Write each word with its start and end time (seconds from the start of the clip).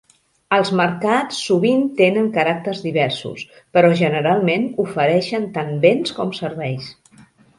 Els 0.55 0.69
mercats 0.77 1.41
sovint 1.49 1.83
tenen 1.99 2.31
caràcters 2.37 2.79
diversos, 2.87 3.43
però 3.77 3.93
generalment 4.01 4.67
ofereixen 4.87 5.45
tant 5.59 5.73
béns 5.87 6.17
com 6.21 6.35
serveis. 6.43 6.89